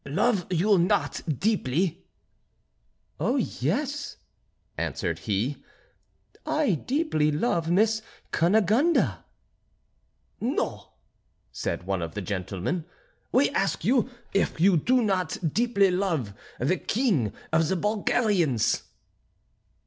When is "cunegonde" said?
8.31-9.19